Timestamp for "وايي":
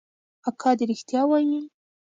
1.27-1.59